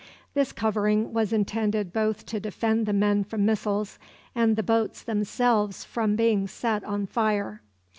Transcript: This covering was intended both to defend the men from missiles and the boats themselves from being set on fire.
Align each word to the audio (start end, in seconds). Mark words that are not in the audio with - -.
This 0.33 0.51
covering 0.51 1.13
was 1.13 1.31
intended 1.31 1.93
both 1.93 2.25
to 2.25 2.39
defend 2.39 2.87
the 2.87 2.91
men 2.91 3.23
from 3.23 3.45
missiles 3.45 3.99
and 4.33 4.55
the 4.55 4.63
boats 4.63 5.03
themselves 5.03 5.83
from 5.85 6.15
being 6.15 6.47
set 6.47 6.83
on 6.83 7.05
fire. 7.05 7.61